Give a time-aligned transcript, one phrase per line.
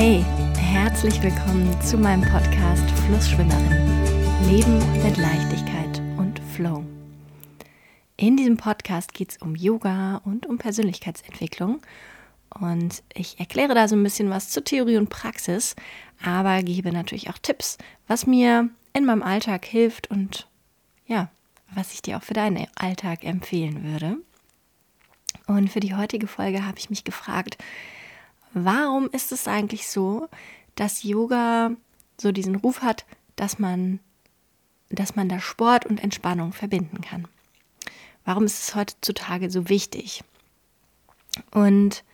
[0.00, 0.24] Hey,
[0.56, 4.48] herzlich willkommen zu meinem Podcast Flussschwimmerin.
[4.48, 6.84] Leben mit Leichtigkeit und Flow.
[8.16, 11.82] In diesem Podcast geht es um Yoga und um Persönlichkeitsentwicklung.
[12.60, 15.74] Und ich erkläre da so ein bisschen was zur Theorie und Praxis,
[16.22, 17.76] aber gebe natürlich auch Tipps,
[18.06, 20.46] was mir in meinem Alltag hilft und
[21.08, 21.28] ja,
[21.74, 24.18] was ich dir auch für deinen Alltag empfehlen würde.
[25.48, 27.58] Und für die heutige Folge habe ich mich gefragt,
[28.54, 30.28] warum ist es eigentlich so,
[30.74, 31.72] dass Yoga
[32.20, 33.04] so diesen Ruf hat,
[33.36, 34.00] dass man,
[34.90, 37.26] dass man da Sport und Entspannung verbinden kann?
[38.24, 40.22] Warum ist es heutzutage so wichtig?
[41.50, 42.04] Und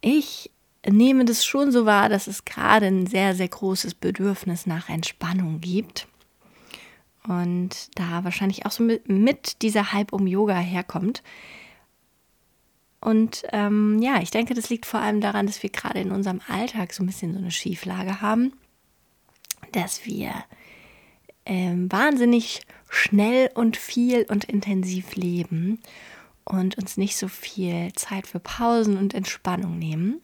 [0.00, 0.50] ich
[0.88, 5.60] nehme das schon so wahr, dass es gerade ein sehr, sehr großes Bedürfnis nach Entspannung
[5.60, 6.08] gibt.
[7.28, 11.22] Und da wahrscheinlich auch so mit, mit dieser Hype um Yoga herkommt.
[13.02, 16.40] Und ähm, ja, ich denke, das liegt vor allem daran, dass wir gerade in unserem
[16.46, 18.52] Alltag so ein bisschen so eine Schieflage haben,
[19.72, 20.32] dass wir
[21.44, 25.80] ähm, wahnsinnig schnell und viel und intensiv leben
[26.44, 30.20] und uns nicht so viel Zeit für Pausen und Entspannung nehmen.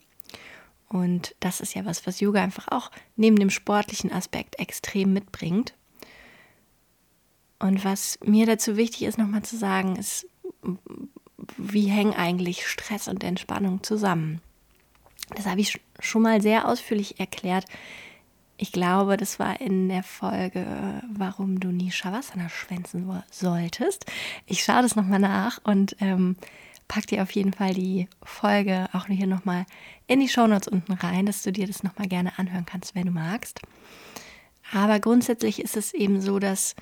[0.88, 5.74] Und das ist ja was, was Yoga einfach auch neben dem sportlichen Aspekt extrem mitbringt.
[7.58, 10.28] Und was mir dazu wichtig ist, nochmal zu sagen, ist,
[11.56, 14.40] wie hängen eigentlich Stress und Entspannung zusammen?
[15.34, 17.64] Das habe ich schon mal sehr ausführlich erklärt
[18.60, 20.66] ich glaube, das war in der Folge,
[21.12, 24.04] warum du nie Shavasana schwänzen solltest.
[24.46, 26.36] Ich schaue das nochmal nach und ähm,
[26.88, 29.64] pack dir auf jeden Fall die Folge auch hier nochmal
[30.08, 33.12] in die Shownotes unten rein, dass du dir das nochmal gerne anhören kannst, wenn du
[33.12, 33.60] magst.
[34.72, 36.74] Aber grundsätzlich ist es eben so, dass,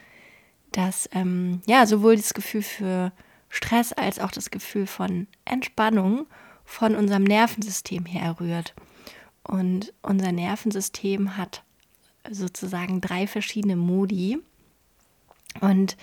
[0.73, 3.13] dass ähm, ja, sowohl das Gefühl für
[3.57, 6.27] Stress als auch das Gefühl von Entspannung
[6.67, 8.75] von unserem Nervensystem her rührt.
[9.45, 11.63] Und unser Nervensystem hat
[12.29, 14.39] sozusagen drei verschiedene Modi.
[15.61, 15.97] Und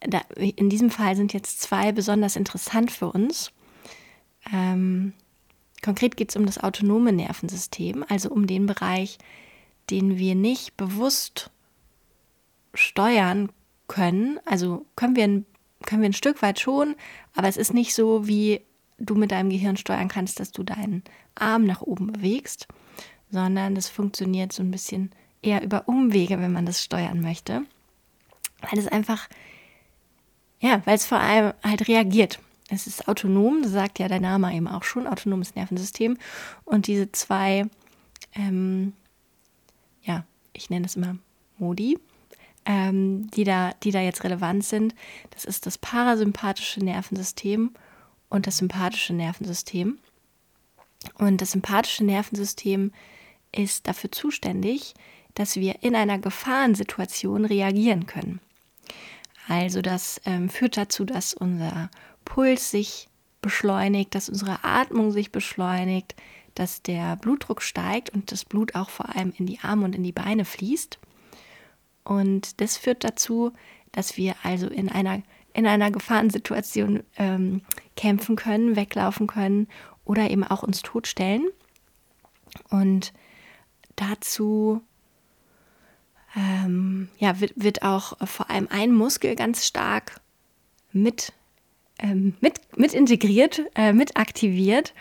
[0.00, 3.50] da, in diesem Fall sind jetzt zwei besonders interessant für uns.
[4.52, 5.12] Ähm,
[5.82, 9.18] konkret geht es um das autonome Nervensystem, also um den Bereich,
[9.90, 11.50] den wir nicht bewusst
[12.74, 13.50] steuern
[13.88, 14.38] können.
[14.44, 15.46] Also können wir, ein,
[15.84, 16.94] können wir ein Stück weit schon,
[17.34, 18.60] aber es ist nicht so, wie
[18.98, 21.02] du mit deinem Gehirn steuern kannst, dass du deinen
[21.34, 22.68] Arm nach oben bewegst,
[23.30, 25.10] sondern das funktioniert so ein bisschen
[25.42, 27.62] eher über Umwege, wenn man das steuern möchte.
[28.60, 29.28] Weil es einfach,
[30.60, 32.40] ja, weil es vor allem halt reagiert.
[32.68, 36.18] Es ist autonom, sagt ja der Name eben auch schon, autonomes Nervensystem.
[36.64, 37.66] Und diese zwei,
[38.34, 38.92] ähm,
[40.02, 41.16] ja, ich nenne es immer
[41.58, 41.98] Modi,
[42.70, 44.94] ähm, die, da, die da jetzt relevant sind,
[45.30, 47.72] das ist das parasympathische Nervensystem
[48.28, 49.98] und das sympathische Nervensystem.
[51.14, 52.92] Und das sympathische Nervensystem
[53.50, 54.94] ist dafür zuständig,
[55.34, 58.38] dass wir in einer Gefahrensituation reagieren können.
[59.48, 61.90] Also das ähm, führt dazu, dass unser
[62.24, 63.08] Puls sich
[63.42, 66.14] beschleunigt, dass unsere Atmung sich beschleunigt,
[66.54, 70.04] dass der Blutdruck steigt und das Blut auch vor allem in die Arme und in
[70.04, 71.00] die Beine fließt.
[72.04, 73.52] Und das führt dazu,
[73.92, 75.22] dass wir also in einer,
[75.52, 77.62] in einer Gefahrensituation ähm,
[77.96, 79.68] kämpfen können, weglaufen können
[80.04, 81.48] oder eben auch uns totstellen.
[82.70, 83.12] Und
[83.96, 84.82] dazu
[86.36, 90.20] ähm, ja, wird, wird auch vor allem ein Muskel ganz stark
[90.92, 91.32] mit,
[91.98, 94.94] ähm, mit, mit integriert, äh, mit aktiviert.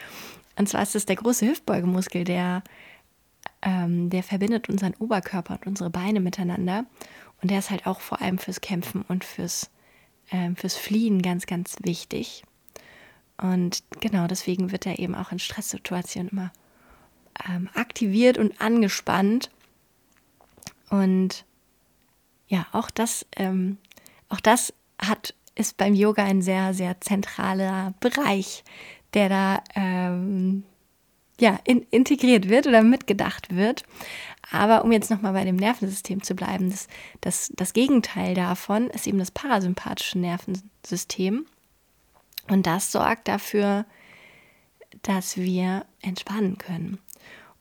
[0.57, 2.63] Und zwar ist es der große Hüftbeugemuskel, der,
[3.61, 6.85] ähm, der verbindet unseren Oberkörper und unsere Beine miteinander.
[7.41, 9.69] Und der ist halt auch vor allem fürs Kämpfen und fürs,
[10.31, 12.43] ähm, fürs Fliehen ganz, ganz wichtig.
[13.37, 16.51] Und genau deswegen wird er eben auch in Stresssituationen immer
[17.47, 19.49] ähm, aktiviert und angespannt.
[20.89, 21.45] Und
[22.47, 23.77] ja, auch das, ähm,
[24.27, 28.63] auch das hat, ist beim Yoga ein sehr, sehr zentraler Bereich,
[29.13, 30.63] der da ähm,
[31.39, 33.83] ja, in, integriert wird oder mitgedacht wird.
[34.51, 36.87] Aber um jetzt nochmal bei dem Nervensystem zu bleiben, das,
[37.21, 41.45] das, das Gegenteil davon ist eben das parasympathische Nervensystem.
[42.47, 43.85] Und das sorgt dafür,
[45.03, 46.99] dass wir entspannen können.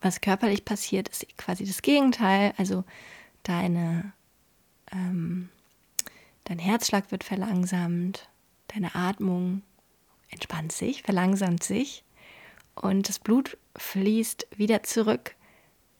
[0.00, 2.54] Was körperlich passiert, ist quasi das Gegenteil.
[2.56, 2.84] Also
[3.42, 4.12] deine,
[4.92, 5.50] ähm,
[6.44, 8.28] dein Herzschlag wird verlangsamt,
[8.68, 9.62] deine Atmung
[10.30, 12.04] entspannt sich, verlangsamt sich
[12.82, 15.34] und das Blut fließt wieder zurück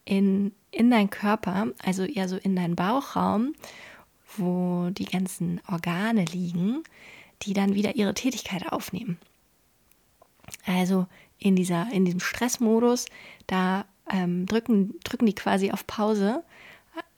[0.05, 3.55] in, in deinen Körper, also eher so in deinen Bauchraum,
[4.37, 6.83] wo die ganzen Organe liegen,
[7.43, 9.19] die dann wieder ihre Tätigkeit aufnehmen.
[10.67, 11.07] Also
[11.39, 13.07] in, dieser, in diesem Stressmodus,
[13.47, 16.43] da ähm, drücken, drücken die quasi auf Pause.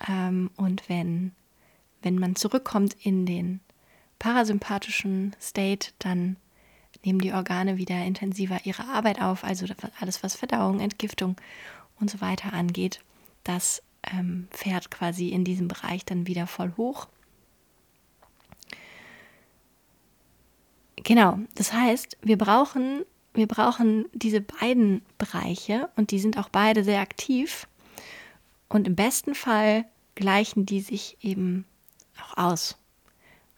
[0.09, 1.33] Ähm, und wenn,
[2.03, 3.61] wenn man zurückkommt in den
[4.19, 6.37] parasympathischen State, dann
[7.05, 9.67] nehmen die Organe wieder intensiver ihre Arbeit auf, also
[10.01, 11.37] alles, was Verdauung, Entgiftung
[11.99, 13.01] und so weiter angeht,
[13.45, 17.09] das ähm, fährt quasi in diesem Bereich dann wieder voll hoch.
[20.97, 26.85] Genau, das heißt, wir brauchen, wir brauchen diese beiden Bereiche und die sind auch beide
[26.85, 27.67] sehr aktiv.
[28.69, 31.65] Und im besten Fall gleichen die sich eben
[32.23, 32.77] auch aus.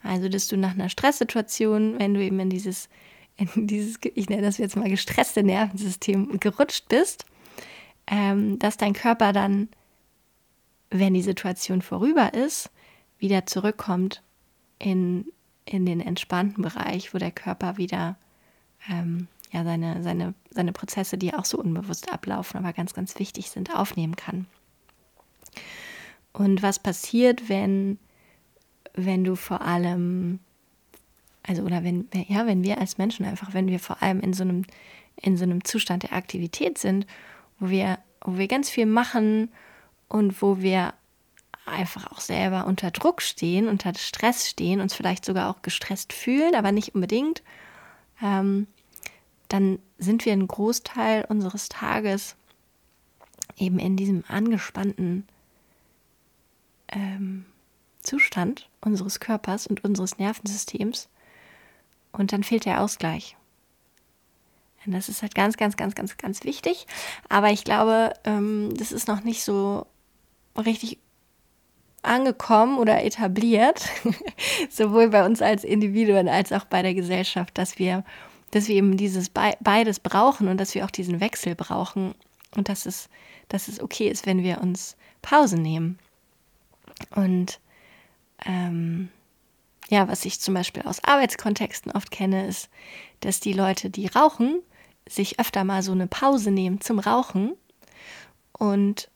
[0.02, 2.88] Also, dass du nach einer Stresssituation, wenn du eben in dieses,
[3.37, 7.25] in dieses, ich nenne das jetzt mal gestresste Nervensystem gerutscht bist,
[8.06, 9.69] ähm, dass dein Körper dann,
[10.90, 12.70] wenn die Situation vorüber ist,
[13.19, 14.23] wieder zurückkommt
[14.79, 15.26] in,
[15.64, 18.17] in den entspannten Bereich, wo der Körper wieder
[18.90, 23.50] ähm, ja, seine, seine, seine Prozesse, die auch so unbewusst ablaufen, aber ganz, ganz wichtig
[23.50, 24.46] sind, aufnehmen kann.
[26.32, 27.99] Und was passiert, wenn,
[28.94, 30.40] wenn du vor allem,
[31.46, 34.42] also oder wenn, ja, wenn wir als Menschen einfach, wenn wir vor allem in so
[34.44, 34.64] einem,
[35.16, 37.06] in so einem Zustand der Aktivität sind,
[37.58, 39.50] wo wir, wo wir ganz viel machen
[40.08, 40.94] und wo wir
[41.66, 46.54] einfach auch selber unter Druck stehen, unter Stress stehen, uns vielleicht sogar auch gestresst fühlen,
[46.54, 47.42] aber nicht unbedingt,
[48.22, 48.66] ähm,
[49.48, 52.36] dann sind wir einen Großteil unseres Tages
[53.58, 55.26] eben in diesem angespannten
[56.88, 57.44] ähm,
[58.00, 61.08] Zustand unseres Körpers und unseres Nervensystems
[62.12, 63.36] und dann fehlt der Ausgleich.
[64.84, 66.86] Und das ist halt ganz, ganz, ganz, ganz, ganz wichtig.
[67.28, 69.86] Aber ich glaube, ähm, das ist noch nicht so
[70.56, 70.98] richtig
[72.02, 73.88] angekommen oder etabliert,
[74.70, 78.04] sowohl bei uns als Individuen als auch bei der Gesellschaft, dass wir,
[78.50, 82.14] dass wir eben dieses beides brauchen und dass wir auch diesen Wechsel brauchen
[82.56, 83.08] und dass es,
[83.48, 85.98] dass es okay ist, wenn wir uns Pause nehmen.
[87.14, 87.60] Und
[88.44, 89.10] ähm,
[89.92, 92.70] ja, was ich zum Beispiel aus Arbeitskontexten oft kenne, ist,
[93.20, 94.62] dass die Leute, die rauchen,
[95.06, 97.52] sich öfter mal so eine Pause nehmen zum Rauchen.
[98.54, 99.10] Und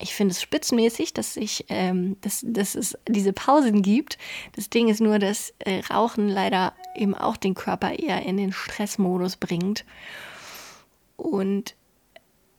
[0.00, 4.18] ich finde es spitzenmäßig, dass, ich, ähm, dass, dass es diese Pausen gibt.
[4.56, 8.52] Das Ding ist nur, dass äh, Rauchen leider eben auch den Körper eher in den
[8.52, 9.84] Stressmodus bringt.
[11.16, 11.76] Und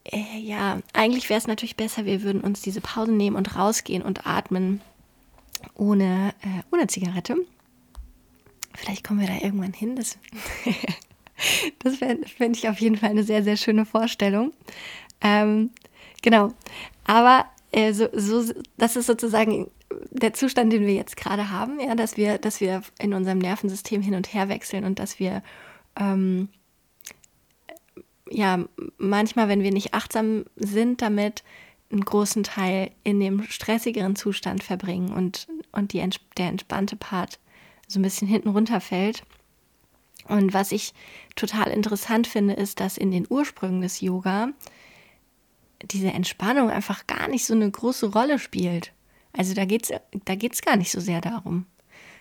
[0.04, 4.02] äh, ja, eigentlich wäre es natürlich besser, wir würden uns diese Pausen nehmen und rausgehen
[4.02, 4.80] und atmen
[5.74, 7.36] ohne, äh, ohne Zigarette.
[8.74, 9.96] Vielleicht kommen wir da irgendwann hin.
[9.96, 10.18] Das,
[11.80, 14.52] das fände ich auf jeden Fall eine sehr, sehr schöne Vorstellung.
[15.20, 15.70] Ähm,
[16.22, 16.52] genau.
[17.04, 19.70] Aber äh, so, so, das ist sozusagen
[20.10, 24.02] der Zustand, den wir jetzt gerade haben, ja, dass wir, dass wir in unserem Nervensystem
[24.02, 25.42] hin und her wechseln und dass wir
[25.96, 26.48] ähm,
[28.30, 28.64] ja
[28.98, 31.44] manchmal, wenn wir nicht achtsam sind damit,
[31.94, 37.38] einen großen Teil in dem stressigeren Zustand verbringen und, und die, der entspannte Part
[37.86, 39.22] so ein bisschen hinten runterfällt.
[40.26, 40.94] Und was ich
[41.36, 44.48] total interessant finde, ist, dass in den Ursprüngen des Yoga
[45.82, 48.92] diese Entspannung einfach gar nicht so eine große Rolle spielt.
[49.32, 51.66] Also da geht es da geht's gar nicht so sehr darum,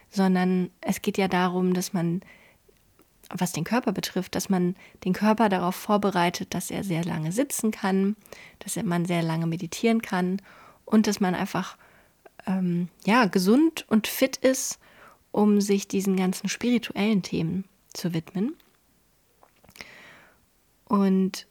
[0.09, 2.21] sondern es geht ja darum, dass man
[3.29, 7.71] was den Körper betrifft, dass man den Körper darauf vorbereitet, dass er sehr lange sitzen
[7.71, 8.15] kann,
[8.59, 10.41] dass man sehr lange meditieren kann
[10.85, 11.77] und dass man einfach
[12.45, 14.79] ähm, ja gesund und fit ist,
[15.31, 18.55] um sich diesen ganzen spirituellen Themen zu widmen.
[20.85, 21.47] Und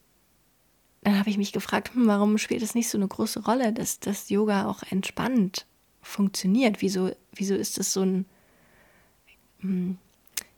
[1.02, 3.98] dann habe ich mich gefragt, hm, warum spielt es nicht so eine große Rolle, dass
[3.98, 5.66] das Yoga auch entspannt
[6.00, 6.80] funktioniert?
[6.80, 8.26] Wieso, wieso ist es so ein
[9.60, 9.98] hm,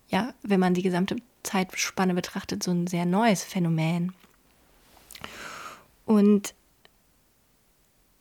[0.09, 4.13] ja, wenn man die gesamte Zeitspanne betrachtet, so ein sehr neues Phänomen.
[6.07, 6.55] Und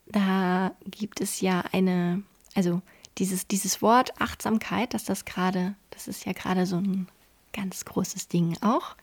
[0.07, 2.23] da gibt es ja eine,
[2.55, 2.81] also
[3.17, 7.07] dieses, dieses Wort Achtsamkeit, dass das gerade, das ist ja gerade so ein
[7.53, 8.95] ganz großes Ding auch.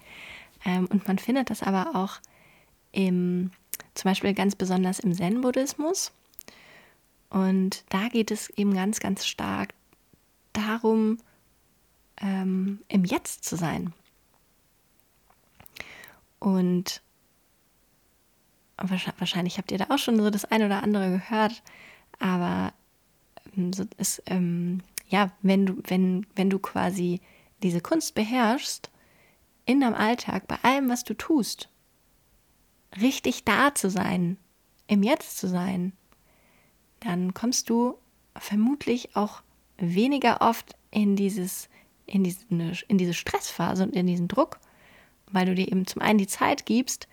[0.64, 2.20] Ähm, und man findet das aber auch
[2.92, 3.50] im,
[3.94, 6.12] zum Beispiel ganz besonders im Zen-Buddhismus.
[7.30, 9.72] Und da geht es eben ganz, ganz stark
[10.52, 11.18] darum,
[12.20, 13.92] ähm, im Jetzt zu sein.
[16.38, 17.02] Und
[18.76, 21.62] wahrscheinlich habt ihr da auch schon so das eine oder andere gehört,
[22.18, 22.72] aber
[23.56, 27.20] ähm, so ist, ähm, ja, wenn du, wenn, wenn du quasi
[27.62, 28.90] diese Kunst beherrschst,
[29.66, 31.68] in deinem Alltag, bei allem, was du tust,
[33.00, 34.36] richtig da zu sein,
[34.86, 35.92] im Jetzt zu sein,
[37.00, 37.96] dann kommst du
[38.34, 39.42] vermutlich auch
[39.78, 41.68] weniger oft in dieses
[42.10, 42.44] in diese,
[42.88, 44.58] in diese Stressphase und in diesen Druck,
[45.30, 47.08] weil du dir eben zum einen die Zeit gibst,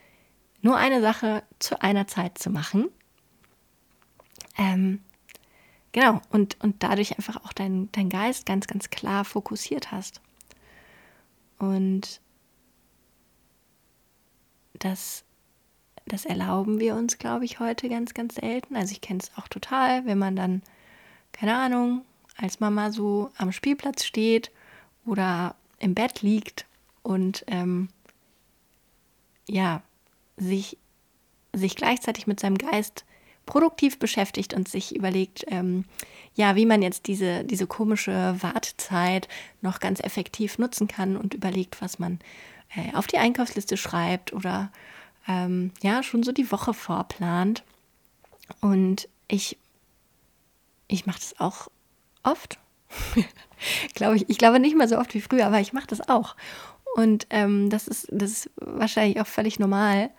[0.62, 2.90] nur eine Sache zu einer Zeit zu machen.
[4.58, 5.02] Ähm,
[5.92, 10.22] genau, und, und dadurch einfach auch deinen dein Geist ganz, ganz klar fokussiert hast.
[11.60, 12.22] Und
[14.74, 15.24] das,
[16.06, 18.76] das erlauben wir uns, glaube ich, heute ganz, ganz selten.
[18.76, 20.64] Also ich kenne es auch total, wenn man dann,
[21.32, 22.04] keine Ahnung,
[22.36, 24.52] als Mama so am Spielplatz steht
[25.08, 26.66] oder im Bett liegt
[27.04, 27.90] und ähm,
[29.48, 29.82] ja,
[30.38, 30.78] sich,
[31.54, 33.06] sich gleichzeitig mit seinem Geist
[33.46, 35.86] produktiv beschäftigt und sich überlegt, ähm,
[36.36, 39.28] ja, wie man jetzt diese, diese komische Wartezeit
[39.62, 42.20] noch ganz effektiv nutzen kann und überlegt, was man
[42.76, 44.72] äh, auf die Einkaufsliste schreibt oder
[45.28, 47.64] ähm, ja, schon so die Woche vorplant.
[48.62, 49.58] Und ich,
[50.88, 51.70] ich mache das auch
[52.24, 52.60] oft.
[53.94, 56.36] glaube ich, ich glaube nicht mehr so oft wie früher, aber ich mache das auch.
[56.96, 60.10] Und ähm, das, ist, das ist wahrscheinlich auch völlig normal.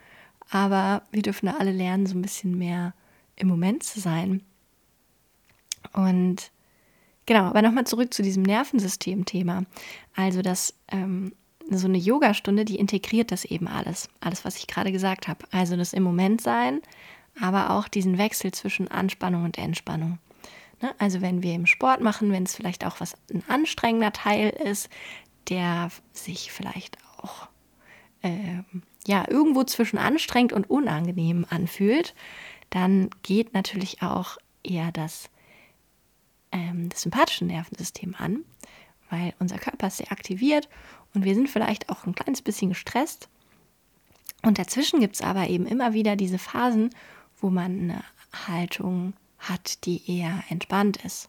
[0.51, 2.95] Aber wir dürfen da alle lernen, so ein bisschen mehr
[3.37, 4.43] im Moment zu sein.
[5.93, 6.51] Und
[7.27, 9.65] genau, aber nochmal zurück zu diesem Nervensystem-Thema.
[10.15, 11.33] Also, dass ähm,
[11.71, 14.09] so eine Yogastunde, die integriert das eben alles.
[14.21, 15.45] Alles, was ich gerade gesagt habe.
[15.51, 16.81] Also das im Moment sein,
[17.41, 20.19] aber auch diesen Wechsel zwischen Anspannung und Entspannung.
[20.81, 20.95] Ne?
[20.99, 24.89] Also wenn wir im Sport machen, wenn es vielleicht auch was ein anstrengender Teil ist,
[25.49, 27.49] der sich vielleicht auch
[28.23, 28.63] äh,
[29.07, 32.15] ja irgendwo zwischen anstrengend und unangenehm anfühlt,
[32.71, 35.31] dann geht natürlich auch eher das,
[36.53, 38.45] ähm, das sympathische Nervensystem an,
[39.11, 40.69] weil unser Körper ist sehr aktiviert
[41.15, 43.29] und wir sind vielleicht auch ein kleines bisschen gestresst.
[44.43, 46.91] Und dazwischen gibt es aber eben immer wieder diese Phasen,
[47.41, 48.05] wo man eine
[48.47, 51.29] Haltung hat, die eher entspannt ist.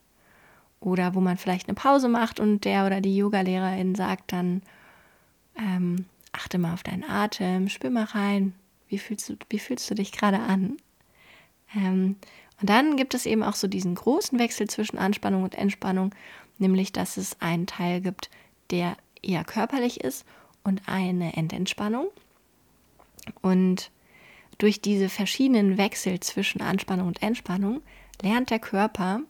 [0.79, 4.61] Oder wo man vielleicht eine Pause macht und der oder die Yogalehrerin sagt dann,
[5.57, 8.53] ähm, achte mal auf deinen Atem, spür mal rein,
[8.87, 10.77] wie fühlst du, wie fühlst du dich gerade an?
[11.75, 12.15] Ähm,
[12.61, 16.13] und dann gibt es eben auch so diesen großen Wechsel zwischen Anspannung und Entspannung,
[16.57, 18.29] nämlich dass es einen Teil gibt,
[18.71, 20.25] der eher körperlich ist
[20.63, 22.07] und eine Endentspannung.
[23.41, 23.91] Und
[24.57, 27.81] durch diese verschiedenen Wechsel zwischen Anspannung und Entspannung
[28.21, 29.21] lernt der Körper,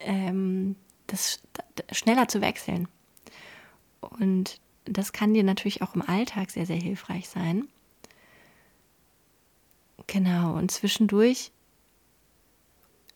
[0.00, 1.40] ähm, das
[1.92, 2.88] schneller zu wechseln.
[4.00, 7.68] Und das kann dir natürlich auch im Alltag sehr, sehr hilfreich sein.
[10.06, 11.50] Genau, und zwischendurch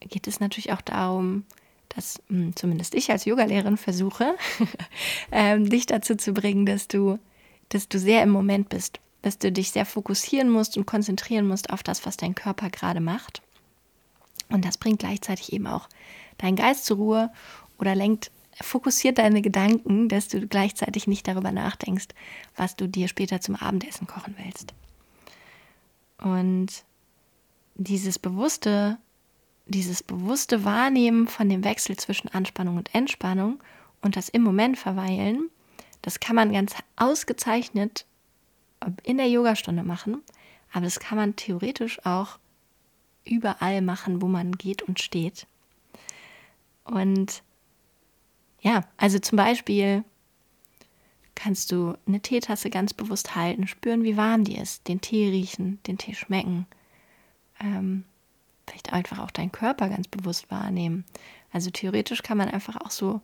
[0.01, 1.45] geht es natürlich auch darum,
[1.89, 4.35] dass mh, hm, zumindest ich als Yogalehrerin versuche,
[5.33, 7.19] ähm, dich dazu zu bringen, dass du,
[7.69, 11.71] dass du sehr im Moment bist, dass du dich sehr fokussieren musst und konzentrieren musst
[11.71, 13.43] auf das, was dein Körper gerade macht.
[14.51, 15.89] Und das bringt gleichzeitig eben auch
[16.39, 17.33] deinen Geist zur Ruhe
[17.79, 18.31] oder lenkt,
[18.61, 22.09] fokussiert deine Gedanken, dass du gleichzeitig nicht darüber nachdenkst,
[22.57, 24.75] was du dir später zum Abendessen kochen willst.
[26.19, 26.85] Und
[27.77, 28.99] dieses bewusste
[29.71, 33.63] dieses bewusste Wahrnehmen von dem Wechsel zwischen Anspannung und Entspannung
[34.03, 35.49] und das im Moment verweilen,
[36.03, 38.05] das kann man ganz ausgezeichnet
[39.05, 40.23] in der Yogastunde machen,
[40.73, 42.39] aber das kann man theoretisch auch
[43.31, 45.47] überall machen, wo man geht und steht.
[46.85, 47.43] Und
[48.61, 50.05] ja, also zum Beispiel
[51.35, 55.79] kannst du eine Teetasse ganz bewusst halten, spüren, wie warm die ist, den Tee riechen,
[55.87, 56.67] den Tee schmecken.
[57.61, 58.05] Ähm,
[58.67, 61.05] vielleicht einfach auch deinen Körper ganz bewusst wahrnehmen.
[61.53, 63.21] Also theoretisch kann man einfach auch so,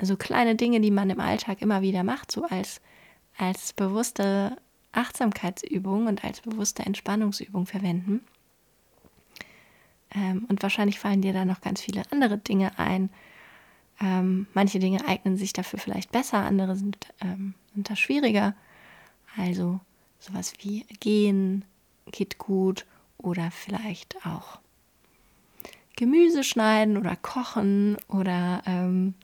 [0.00, 2.80] so kleine Dinge, die man im Alltag immer wieder macht, so als,
[3.36, 4.56] als bewusste
[4.92, 8.24] Achtsamkeitsübung und als bewusste Entspannungsübung verwenden.
[10.14, 13.10] Ähm, und wahrscheinlich fallen dir da noch ganz viele andere Dinge ein.
[14.00, 18.54] Ähm, manche Dinge eignen sich dafür vielleicht besser, andere sind, ähm, sind da schwieriger.
[19.36, 19.80] Also
[20.18, 21.64] sowas wie gehen
[22.10, 22.86] geht gut
[23.18, 24.58] oder vielleicht auch
[25.96, 29.14] Gemüse schneiden oder kochen oder ähm,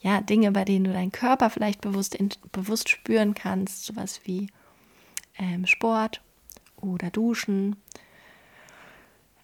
[0.00, 4.48] ja, Dinge, bei denen du deinen Körper vielleicht bewusst, in, bewusst spüren kannst, sowas wie
[5.38, 6.20] ähm, Sport
[6.76, 7.76] oder Duschen.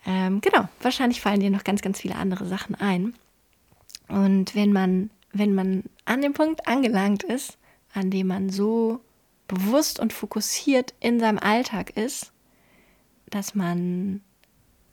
[0.06, 3.14] Ähm, genau, wahrscheinlich fallen dir noch ganz, ganz viele andere Sachen ein.
[4.08, 7.58] Und wenn man, wenn man an dem Punkt angelangt ist,
[7.94, 9.00] an dem man so
[9.48, 12.32] bewusst und fokussiert in seinem Alltag ist,
[13.30, 14.22] dass man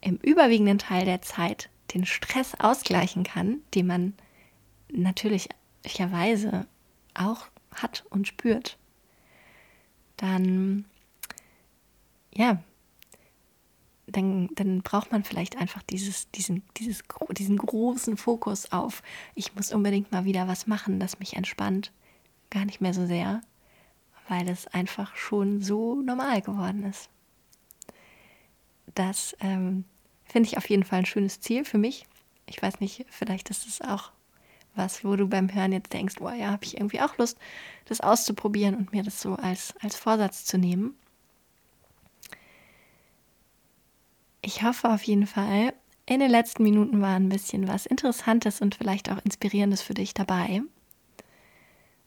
[0.01, 4.13] im überwiegenden Teil der Zeit den Stress ausgleichen kann, den man
[4.89, 6.65] natürlicherweise
[7.13, 8.77] auch hat und spürt,
[10.17, 10.85] dann
[12.33, 12.61] ja,
[14.11, 19.03] dann, dann braucht man vielleicht einfach dieses, diesen, dieses, diesen großen Fokus auf,
[19.35, 21.91] ich muss unbedingt mal wieder was machen, das mich entspannt,
[22.49, 23.41] gar nicht mehr so sehr,
[24.27, 27.09] weil es einfach schon so normal geworden ist.
[28.93, 29.85] Das ähm,
[30.25, 32.05] finde ich auf jeden Fall ein schönes Ziel für mich.
[32.45, 34.11] Ich weiß nicht, vielleicht ist es auch
[34.75, 37.37] was, wo du beim Hören jetzt denkst, boah, ja, habe ich irgendwie auch Lust,
[37.85, 40.95] das auszuprobieren und mir das so als, als Vorsatz zu nehmen.
[44.41, 45.73] Ich hoffe auf jeden Fall,
[46.05, 50.13] in den letzten Minuten war ein bisschen was Interessantes und vielleicht auch Inspirierendes für dich
[50.13, 50.61] dabei.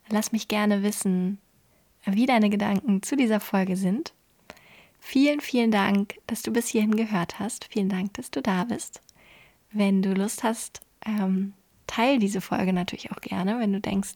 [0.09, 1.39] Lass mich gerne wissen,
[2.05, 4.13] wie deine Gedanken zu dieser Folge sind.
[5.01, 7.67] Vielen, vielen Dank, dass du bis hierhin gehört hast.
[7.71, 9.01] Vielen Dank, dass du da bist.
[9.71, 11.53] Wenn du Lust hast, ähm,
[11.87, 14.15] teil diese Folge natürlich auch gerne, wenn du denkst,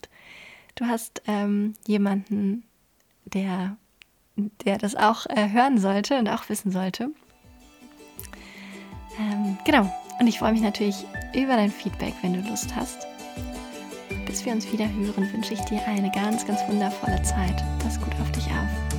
[0.74, 2.64] du hast ähm, jemanden,
[3.26, 3.76] der,
[4.36, 7.10] der das auch äh, hören sollte und auch wissen sollte.
[9.18, 9.92] Ähm, genau.
[10.20, 13.06] Und ich freue mich natürlich über dein Feedback, wenn du Lust hast.
[14.26, 17.62] Bis wir uns wieder hören, wünsche ich dir eine ganz, ganz wundervolle Zeit.
[17.82, 18.97] Pass gut auf dich auf.